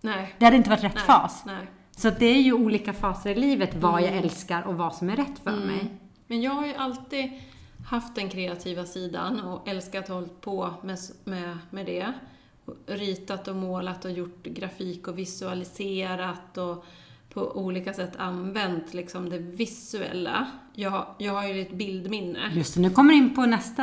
Nej. 0.00 0.34
Det 0.38 0.44
hade 0.44 0.56
inte 0.56 0.70
varit 0.70 0.84
rätt 0.84 0.94
nej, 0.94 1.04
fas. 1.04 1.42
Nej. 1.46 1.66
Så 1.96 2.10
det 2.10 2.26
är 2.26 2.40
ju 2.40 2.52
olika 2.52 2.92
faser 2.92 3.30
i 3.30 3.34
livet, 3.34 3.74
vad 3.74 4.00
jag 4.02 4.08
Mm. 4.08 4.24
älskar 4.24 4.62
och 4.62 4.74
vad 4.74 4.94
som 4.94 5.10
är 5.10 5.16
rätt 5.16 5.38
för 5.44 5.56
mig. 5.56 5.90
Men 6.26 6.42
jag 6.42 6.50
har 6.52 6.66
ju 6.66 6.74
alltid 6.74 7.30
haft 7.86 8.14
den 8.14 8.28
kreativa 8.28 8.84
sidan 8.84 9.40
och 9.40 9.68
älskat 9.68 10.04
att 10.04 10.08
hålla 10.10 10.28
på 10.40 10.74
med, 10.82 10.98
med, 11.24 11.58
med 11.70 11.86
det. 11.86 12.12
Ritat 12.86 13.48
och 13.48 13.56
målat 13.56 14.04
och 14.04 14.10
gjort 14.10 14.42
grafik 14.42 15.08
och 15.08 15.18
visualiserat 15.18 16.58
och 16.58 16.84
på 17.32 17.52
olika 17.56 17.92
sätt 17.92 18.16
använt 18.16 18.94
liksom 18.94 19.30
det 19.30 19.38
visuella. 19.38 20.46
Jag, 20.74 21.06
jag 21.18 21.32
har 21.32 21.48
ju 21.48 21.62
ett 21.62 21.72
bildminne. 21.72 22.50
Just 22.54 22.74
det, 22.74 22.80
nu 22.80 22.90
kommer 22.90 23.12
du 23.12 23.18
in 23.18 23.34
på 23.34 23.46
nästa 23.46 23.82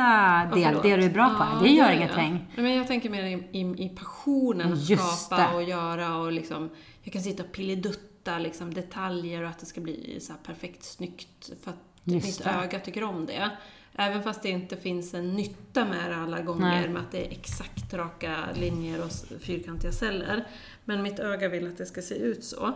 del, 0.54 0.64
förlåt. 0.64 0.82
det 0.82 0.96
du 0.96 1.04
är 1.04 1.10
bra 1.10 1.28
på. 1.28 1.44
Ja, 1.44 1.60
det 1.62 1.68
gör 1.68 1.90
inget. 1.90 2.16
Nej, 2.16 2.44
Men 2.56 2.74
jag 2.74 2.86
tänker 2.86 3.10
mer 3.10 3.24
i, 3.24 3.32
i, 3.60 3.84
i 3.84 3.88
passionen 3.88 4.72
att 4.72 4.88
Just 4.90 5.26
skapa 5.26 5.48
det. 5.50 5.56
och 5.56 5.62
göra 5.62 6.16
och 6.16 6.32
liksom, 6.32 6.70
jag 7.02 7.12
kan 7.12 7.22
sitta 7.22 7.42
och 7.42 7.52
pilledutta 7.52 8.38
liksom 8.38 8.74
detaljer 8.74 9.42
och 9.42 9.48
att 9.50 9.58
det 9.58 9.66
ska 9.66 9.80
bli 9.80 10.18
så 10.20 10.32
perfekt 10.46 10.84
snyggt 10.84 11.50
för 11.62 11.70
att 11.70 11.76
Just 12.04 12.26
mitt 12.26 12.44
det. 12.44 12.50
öga 12.50 12.80
tycker 12.80 13.04
om 13.04 13.26
det. 13.26 13.50
Även 13.98 14.22
fast 14.22 14.42
det 14.42 14.48
inte 14.48 14.76
finns 14.76 15.14
en 15.14 15.32
nytta 15.34 15.84
med 15.84 16.10
det 16.10 16.16
alla 16.16 16.40
gånger, 16.40 16.60
Nej. 16.80 16.88
med 16.88 17.02
att 17.02 17.10
det 17.12 17.26
är 17.26 17.30
exakt 17.30 17.94
raka 17.94 18.36
linjer 18.54 19.04
och 19.04 19.10
fyrkantiga 19.40 19.92
celler. 19.92 20.46
Men 20.84 21.02
mitt 21.02 21.18
öga 21.18 21.48
vill 21.48 21.66
att 21.68 21.78
det 21.78 21.86
ska 21.86 22.02
se 22.02 22.14
ut 22.14 22.44
så. 22.44 22.66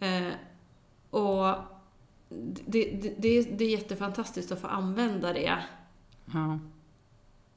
Eh, 0.00 0.32
och 1.10 1.54
det, 2.66 2.82
det, 3.02 3.14
det, 3.18 3.28
är- 3.28 3.56
det 3.58 3.64
är 3.64 3.70
jättefantastiskt 3.70 4.52
att 4.52 4.60
få 4.60 4.66
använda 4.66 5.32
det. 5.32 5.58
Ja. 6.32 6.58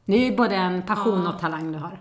Det 0.06 0.14
är 0.26 0.30
ju 0.32 0.36
både 0.38 0.56
en 0.56 0.82
passion 0.82 1.24
Ja. 1.24 1.34
och 1.34 1.40
talang 1.40 1.72
du 1.72 1.78
har. 1.78 2.00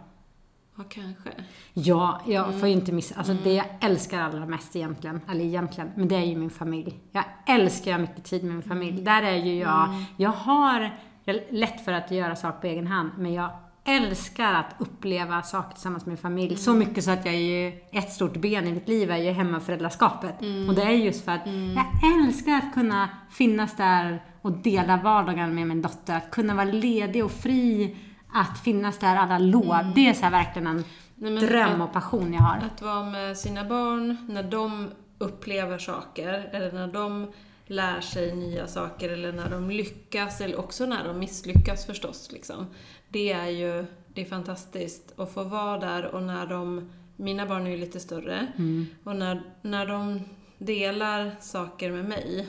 Ja, 0.76 0.84
kanske. 0.88 1.30
Ja, 1.72 2.20
jag 2.26 2.46
Mm. 2.48 2.60
får 2.60 2.68
ju 2.68 2.74
inte 2.74 2.92
missa. 2.92 3.14
Alltså 3.18 3.34
det 3.44 3.52
jag 3.52 3.66
älskar 3.80 4.20
allra 4.20 4.46
mest 4.46 4.76
egentligen, 4.76 5.20
eller 5.30 5.44
egentligen, 5.44 5.90
men 5.96 6.08
det 6.08 6.16
är 6.16 6.24
ju 6.24 6.36
min 6.36 6.50
familj. 6.50 6.98
Jag 7.12 7.24
älskar 7.46 7.98
mycket 7.98 8.24
tid 8.24 8.44
med 8.44 8.54
min 8.54 8.62
familj. 8.62 8.90
Mm. 8.92 9.04
Där 9.04 9.22
är 9.22 9.36
ju 9.36 9.54
jag, 9.58 9.88
jag 10.16 10.30
har 10.30 10.90
jag 11.26 11.34
har 11.34 11.40
lätt 11.54 11.84
för 11.84 11.92
att 11.92 12.10
göra 12.10 12.36
saker 12.36 12.60
på 12.60 12.66
egen 12.66 12.86
hand, 12.86 13.10
men 13.18 13.32
jag 13.34 13.50
älskar 13.84 14.52
att 14.54 14.74
uppleva 14.78 15.42
saker 15.42 15.72
tillsammans 15.74 16.06
med 16.06 16.10
min 16.12 16.16
familj. 16.22 16.46
Mm. 16.48 16.56
Så 16.58 16.74
mycket 16.74 17.04
så 17.04 17.10
att 17.10 17.24
jag 17.26 17.34
är 17.34 17.38
ju, 17.38 17.72
ett 17.92 18.12
stort 18.12 18.36
ben 18.36 18.66
i 18.66 18.72
mitt 18.72 18.88
liv 18.88 19.10
är 19.10 19.16
ju 19.16 19.30
hemmaföräldraskapet. 19.30 20.42
Mm. 20.42 20.68
Och 20.68 20.74
det 20.74 20.82
är 20.82 20.90
just 20.90 21.24
för 21.24 21.32
att 21.32 21.46
jag 21.46 21.86
älskar 22.24 22.52
att 22.52 22.74
kunna 22.74 23.08
finnas 23.30 23.76
där 23.76 24.22
och 24.42 24.52
dela 24.52 24.96
vardagen 24.96 25.54
med 25.54 25.66
min 25.66 25.82
dotter. 25.82 26.16
Att 26.16 26.30
kunna 26.30 26.54
vara 26.54 26.64
ledig 26.64 27.24
och 27.24 27.30
fri. 27.32 27.96
Att 28.34 28.58
finnas 28.58 28.98
där 28.98 29.16
alla 29.16 29.38
lov. 29.38 29.92
Det 29.94 30.08
är 30.08 30.14
så 30.14 30.30
verkligen 30.30 30.66
en 30.66 30.84
Mm. 31.20 31.34
Nej, 31.34 31.46
dröm 31.46 31.80
att- 31.82 31.88
och 31.88 31.92
passion 31.94 32.32
jag 32.32 32.40
har. 32.40 32.56
Att 32.56 32.82
vara 32.82 33.04
med 33.04 33.36
sina 33.38 33.64
barn 33.64 34.16
när 34.28 34.42
de 34.42 34.90
upplever 35.18 35.78
saker, 35.78 36.48
eller 36.52 36.72
när 36.72 36.86
de 36.86 37.32
lär 37.66 38.00
sig 38.00 38.36
nya 38.36 38.66
saker, 38.66 39.08
eller 39.08 39.32
när 39.32 39.50
de 39.50 39.70
lyckas, 39.70 40.40
eller 40.40 40.58
också 40.58 40.86
när 40.86 41.04
de 41.04 41.18
misslyckas 41.18 41.86
förstås. 41.86 42.32
Liksom. 42.32 42.66
Det 43.08 43.32
är 43.32 43.46
ju 43.46 43.86
det 44.14 44.20
är 44.20 44.24
fantastiskt 44.24 45.14
att 45.20 45.32
få 45.32 45.44
vara 45.44 45.78
där 45.78 46.04
och 46.14 46.22
när 46.22 46.46
de, 46.46 46.90
mina 47.16 47.46
barn 47.46 47.66
är 47.66 47.70
ju 47.70 47.76
lite 47.76 48.00
större, 48.00 48.46
Mm. 48.56 48.86
och 49.04 49.16
när, 49.16 49.42
när 49.62 49.86
de 49.86 50.20
delar 50.58 51.30
saker 51.40 51.90
med 51.92 52.04
mig, 52.04 52.46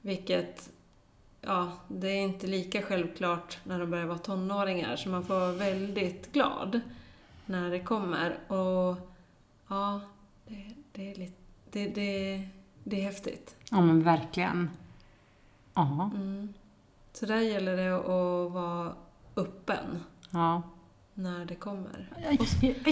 vilket 0.00 0.70
Ja, 1.46 1.72
det 1.88 2.08
är 2.08 2.22
inte 2.22 2.46
lika 2.46 2.82
självklart 2.82 3.58
när 3.64 3.78
de 3.80 3.90
börjar 3.90 4.06
vara 4.06 4.18
tonåringar, 4.18 4.96
så 4.96 5.08
man 5.08 5.24
får 5.24 5.34
vara 5.34 5.52
väldigt 5.52 6.32
glad 6.32 6.80
när 7.46 7.70
det 7.70 7.80
kommer. 7.80 8.38
Och 8.52 8.96
ja, 9.68 10.00
det, 10.46 10.74
det 10.92 11.10
är 11.10 11.14
lite... 11.14 11.32
Det, 11.70 11.88
det, 11.88 12.48
det 12.84 13.00
är 13.00 13.04
häftigt. 13.04 13.56
Ja 13.70 13.80
men 13.80 14.02
verkligen. 14.02 14.70
Ja. 15.74 16.10
Mm. 16.14 16.54
Så 17.12 17.26
där 17.26 17.40
gäller 17.40 17.76
det 17.76 17.96
att 17.96 18.52
vara 18.52 18.92
öppen 19.36 20.04
ja. 20.30 20.62
När 21.18 21.44
det 21.44 21.54
kommer. 21.54 22.08
Jag 22.22 22.32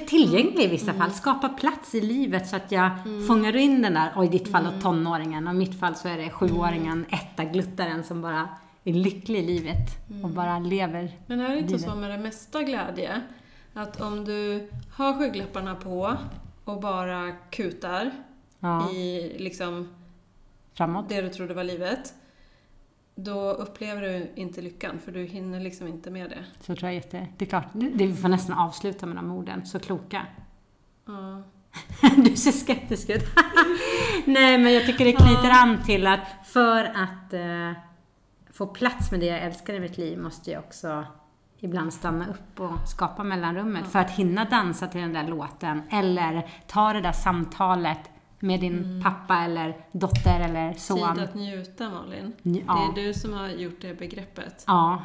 är 0.02 0.06
tillgänglig 0.06 0.64
i 0.64 0.66
vissa 0.66 0.94
fall. 0.94 1.10
Skapa 1.10 1.48
plats 1.48 1.94
i 1.94 2.00
livet 2.00 2.48
så 2.48 2.56
att 2.56 2.72
jag 2.72 2.90
fångar 3.26 3.56
in 3.56 3.82
den 3.82 3.94
där, 3.94 4.12
och 4.16 4.24
i 4.24 4.28
ditt 4.28 4.48
fall 4.50 4.64
då 4.64 4.80
tonåringen, 4.80 5.46
och 5.48 5.54
i 5.54 5.56
mitt 5.56 5.80
fall 5.80 5.94
så 5.94 6.08
är 6.08 6.16
det 6.18 6.30
sjuåringen, 6.30 7.06
etta 7.10 7.44
gluttaren 7.44 8.04
som 8.04 8.22
bara 8.22 8.48
är 8.84 8.92
lycklig 8.92 9.38
i 9.38 9.46
livet 9.46 9.88
och 10.22 10.30
bara 10.30 10.58
lever. 10.58 11.12
Men 11.26 11.40
är 11.40 11.48
det 11.48 11.58
inte 11.58 11.66
Livet. 11.72 11.90
så 11.90 11.94
med 11.94 12.10
det 12.10 12.18
mesta 12.18 12.62
glädje? 12.62 13.20
Att 13.74 14.00
om 14.00 14.24
du 14.24 14.68
har 14.96 15.18
skygglapparna 15.18 15.74
på 15.74 16.16
och 16.64 16.80
bara 16.80 17.32
kutar 17.50 18.10
Ja, 18.60 18.90
i 18.90 19.32
liksom 19.38 19.88
framåt. 20.74 21.08
det 21.08 21.20
du 21.20 21.28
trodde 21.28 21.54
var 21.54 21.64
livet, 21.64 22.14
då 23.14 23.50
upplever 23.50 24.02
du 24.02 24.32
inte 24.34 24.62
lyckan, 24.62 24.98
för 24.98 25.12
du 25.12 25.24
hinner 25.24 25.60
liksom 25.60 25.86
inte 25.86 26.10
med 26.10 26.30
det. 26.30 26.44
Så 26.60 26.76
tror 26.76 26.82
jag 26.82 26.94
jätte... 26.94 27.28
Det 27.36 27.44
är 27.44 27.48
klart, 27.48 27.66
det, 27.72 27.88
vi 28.06 28.14
får 28.14 28.28
nästan 28.28 28.58
avsluta 28.58 29.06
med 29.06 29.16
de 29.16 29.30
orden. 29.30 29.66
Så 29.66 29.78
kloka. 29.78 30.26
Ja. 31.06 31.42
Du 32.16 32.36
ser 32.36 32.52
skeptisk 32.52 33.10
ut. 33.10 33.24
Nej, 34.24 34.58
men 34.58 34.72
jag 34.72 34.86
tycker 34.86 35.04
det 35.04 35.12
knyter 35.12 35.50
an 35.50 35.82
till 35.84 36.06
att 36.06 36.20
för 36.44 36.84
att 36.84 37.32
eh, 37.32 37.72
få 38.52 38.66
plats 38.66 39.10
med 39.10 39.20
det 39.20 39.26
jag 39.26 39.42
älskar 39.42 39.74
i 39.74 39.80
mitt 39.80 39.98
liv 39.98 40.18
måste 40.18 40.50
jag 40.50 40.64
också 40.64 41.04
ibland 41.60 41.92
stanna 41.92 42.26
upp 42.28 42.60
och 42.60 42.88
skapa 42.88 43.24
mellanrummet 43.24 43.86
för 43.86 43.98
att 43.98 44.10
hinna 44.10 44.44
dansa 44.44 44.86
till 44.86 45.00
den 45.00 45.12
där 45.12 45.28
låten 45.28 45.82
eller 45.90 46.50
ta 46.66 46.92
det 46.92 47.00
där 47.00 47.12
samtalet 47.12 48.10
med 48.44 48.60
din 48.60 49.00
pappa 49.04 49.36
eller 49.38 49.76
dotter 49.92 50.40
eller 50.40 50.72
son. 50.72 51.14
Tid 51.14 51.24
att 51.24 51.34
njuta, 51.34 51.90
Malin. 51.90 52.32
Ja. 52.42 52.92
Det 52.94 53.00
är 53.02 53.06
du 53.06 53.14
som 53.14 53.32
har 53.32 53.48
gjort 53.48 53.80
det 53.80 53.98
begreppet. 53.98 54.64
Ja, 54.66 55.02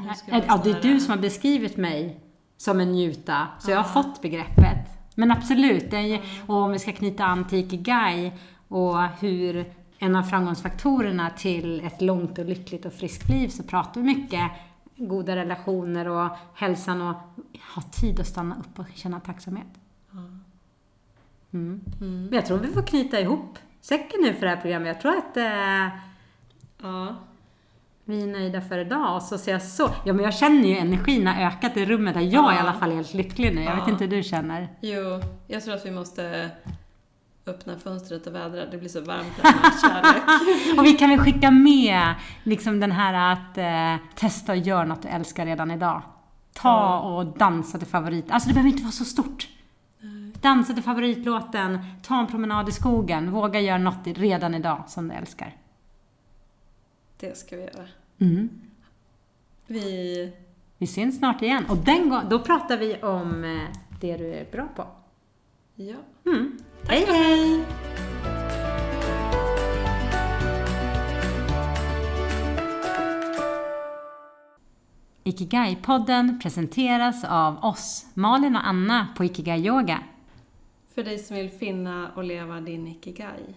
ja, 0.47 0.61
det 0.63 0.69
är 0.71 0.81
du 0.81 0.99
som 0.99 1.11
har 1.11 1.17
beskrivit 1.17 1.77
mig 1.77 2.19
som 2.57 2.79
en 2.79 2.91
njuta, 2.91 3.47
så 3.59 3.71
jag 3.71 3.77
har 3.77 3.83
Ja. 3.83 4.03
fått 4.03 4.21
begreppet. 4.21 4.87
Men 5.15 5.31
absolut, 5.31 5.93
är, 5.93 6.21
och 6.47 6.55
om 6.55 6.71
vi 6.71 6.79
ska 6.79 6.91
knyta 6.91 7.25
an 7.25 7.47
till 7.47 7.59
Ikigai 7.59 8.31
och 8.67 9.03
hur 9.03 9.73
en 9.99 10.15
av 10.15 10.23
framgångsfaktorerna 10.23 11.29
till 11.29 11.85
ett 11.85 12.01
långt 12.01 12.37
och 12.39 12.45
lyckligt 12.45 12.85
och 12.85 12.93
friskt 12.93 13.29
liv 13.29 13.47
så 13.47 13.63
pratar 13.63 14.01
vi 14.01 14.07
mycket 14.15 14.51
goda 14.95 15.35
relationer 15.35 16.07
och 16.07 16.29
hälsan 16.55 17.01
och 17.01 17.15
ha 17.75 17.81
tid 17.91 18.19
att 18.19 18.27
stanna 18.27 18.55
upp 18.55 18.79
och 18.79 18.85
känna 18.93 19.19
tacksamhet. 19.19 19.67
Mm. 21.53 21.81
Mm. 22.01 22.23
Men 22.25 22.33
jag 22.33 22.45
tror 22.45 22.57
vi 22.57 22.67
får 22.73 22.81
knyta 22.81 23.19
ihop 23.19 23.57
säcken 23.81 24.21
nu 24.21 24.33
för 24.33 24.41
det 24.45 24.49
här 24.49 24.61
programmet. 24.61 24.87
Jag 24.87 25.01
tror 25.01 25.17
att 25.17 25.37
eh, 25.37 25.87
Ja. 26.81 27.15
vi 28.05 28.23
är 28.23 28.27
nöjda 28.27 28.61
för 28.61 28.77
idag 28.77 29.15
och 29.15 29.21
så 29.21 29.37
ser 29.37 29.51
jag 29.51 29.61
så. 29.61 29.89
Ja 30.05 30.13
men 30.13 30.25
jag 30.25 30.33
känner 30.33 30.67
ju 30.69 30.77
energin 30.77 31.27
har 31.27 31.45
ökat 31.47 31.77
i 31.77 31.85
rummet 31.85 32.13
där 32.13 32.21
jag 32.21 32.31
Ja. 32.43 32.51
är 32.51 32.55
i 32.55 32.59
alla 32.59 32.73
fall 32.73 32.91
helt 32.91 33.13
lycklig 33.13 33.55
nu. 33.55 33.61
Jag 33.63 33.75
vet 33.75 33.83
Ja. 33.87 33.91
inte 33.93 34.03
hur 34.03 34.11
du 34.11 34.23
känner. 34.23 34.69
Jo, 34.81 35.21
jag 35.47 35.63
tror 35.63 35.73
att 35.75 35.85
vi 35.85 35.91
måste 35.91 36.49
öppna 37.45 37.77
fönstret 37.77 38.27
och 38.27 38.35
vädra. 38.35 38.65
Det 38.65 38.77
blir 38.77 38.89
så 38.89 39.01
varmt 39.01 39.39
här 39.43 39.53
med 39.61 39.71
kärlek. 39.81 40.23
Och 40.79 40.85
vi 40.85 40.93
kan 40.93 41.09
väl 41.09 41.19
skicka 41.19 41.51
med 41.51 42.13
liksom 42.43 42.79
den 42.79 42.91
här 42.91 43.33
att 43.33 43.57
eh, 43.57 44.05
testa 44.15 44.51
och 44.51 44.57
göra 44.57 44.85
något 44.85 45.01
du 45.01 45.07
älskar 45.07 45.45
redan 45.45 45.71
idag. 45.71 46.01
Ta 46.53 46.99
och 46.99 47.25
dansa 47.25 47.77
till 47.77 47.87
favorit. 47.87 48.31
Alltså 48.31 48.49
det 48.49 48.53
behöver 48.53 48.69
inte 48.71 48.83
vara 48.83 48.91
så 48.91 49.05
stort. 49.05 49.47
Dansa 50.41 50.73
till 50.73 50.83
favoritlåten, 50.83 51.79
ta 52.03 52.19
en 52.19 52.27
promenad 52.27 52.69
i 52.69 52.71
skogen, 52.71 53.31
våga 53.31 53.59
göra 53.59 53.77
något 53.77 54.07
redan 54.07 54.55
idag 54.55 54.83
som 54.87 55.07
du 55.07 55.13
älskar. 55.13 55.55
Det 57.17 57.37
ska 57.37 57.55
vi 57.55 57.61
göra. 57.61 57.87
Mm. 58.19 58.49
Vi... 59.67 60.33
Vi 60.77 60.87
syns 60.87 61.17
snart 61.17 61.41
igen 61.41 61.65
och 61.69 61.77
den 61.77 62.29
då 62.29 62.39
pratar 62.39 62.77
vi 62.77 62.95
om 62.95 63.43
eh, 63.43 63.75
det 64.01 64.17
du 64.17 64.33
är 64.33 64.51
bra 64.51 64.67
på. 64.75 64.87
Ja. 65.75 65.95
Mm. 66.25 66.57
Hej 66.87 67.05
hej! 67.07 67.65
Ikigai-podden 75.23 76.39
presenteras 76.39 77.23
av 77.23 77.65
oss, 77.65 78.05
Malin 78.13 78.55
och 78.55 78.67
Anna 78.67 79.07
på 79.17 79.23
Ikigai 79.23 79.67
Yoga. 79.67 80.03
För 80.93 81.03
dig 81.03 81.19
som 81.19 81.35
vill 81.35 81.49
finna 81.49 82.11
och 82.15 82.23
leva 82.23 82.61
din 82.61 82.87
ikigai. 82.87 83.55